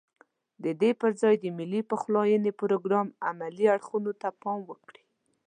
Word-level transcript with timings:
ددې 0.65 0.91
پرځای 1.01 1.33
د 1.39 1.45
ملي 1.57 1.81
پخلاينې 1.91 2.51
پروګرام 2.61 3.07
عملي 3.29 3.65
اړخونو 3.75 4.11
ته 4.21 4.27
پام 4.41 4.59
وکړي. 4.69 5.03